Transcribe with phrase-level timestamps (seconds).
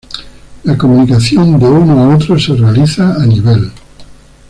[0.63, 3.71] La comunicación de uno a otro se realiza a nivel.